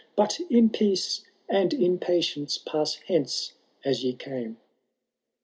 But 0.15 0.39
in 0.49 0.71
peace 0.71 1.25
and 1.47 1.75
in 1.75 1.99
patience 1.99 2.57
pass 2.57 2.95
hence 3.05 3.53
as 3.85 4.03
ye 4.03 4.13
came/* 4.13 4.53
V. 4.53 4.57